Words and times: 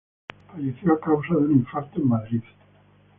Falleció 0.51 0.93
a 0.93 0.99
causa 0.99 1.35
de 1.35 1.41
un 1.45 1.51
infarto, 1.57 1.99
en 1.99 2.07
Madrid. 2.07 2.41